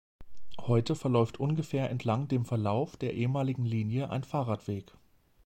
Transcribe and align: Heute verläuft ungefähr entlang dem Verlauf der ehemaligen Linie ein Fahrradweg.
Heute 0.61 0.95
verläuft 0.95 1.39
ungefähr 1.39 1.91
entlang 1.91 2.27
dem 2.27 2.43
Verlauf 2.43 2.97
der 2.97 3.13
ehemaligen 3.13 3.65
Linie 3.65 4.09
ein 4.09 4.23
Fahrradweg. 4.23 4.91